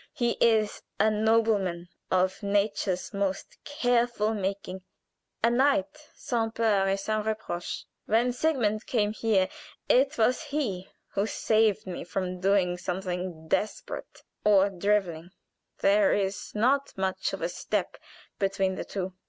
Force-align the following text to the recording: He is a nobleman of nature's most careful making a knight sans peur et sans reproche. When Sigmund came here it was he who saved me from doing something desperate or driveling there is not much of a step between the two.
He 0.13 0.31
is 0.41 0.81
a 0.99 1.11
nobleman 1.11 1.87
of 2.09 2.41
nature's 2.41 3.13
most 3.13 3.59
careful 3.63 4.33
making 4.33 4.81
a 5.43 5.51
knight 5.51 5.95
sans 6.15 6.51
peur 6.55 6.87
et 6.87 6.95
sans 6.99 7.23
reproche. 7.23 7.85
When 8.07 8.33
Sigmund 8.33 8.87
came 8.87 9.13
here 9.13 9.47
it 9.87 10.17
was 10.17 10.41
he 10.41 10.89
who 11.09 11.27
saved 11.27 11.85
me 11.85 12.03
from 12.03 12.39
doing 12.39 12.79
something 12.79 13.47
desperate 13.47 14.23
or 14.43 14.71
driveling 14.71 15.29
there 15.81 16.13
is 16.15 16.51
not 16.55 16.97
much 16.97 17.31
of 17.31 17.43
a 17.43 17.47
step 17.49 17.95
between 18.39 18.73
the 18.73 18.85
two. 18.85 19.13